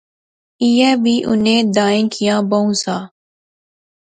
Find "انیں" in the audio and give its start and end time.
1.29-1.61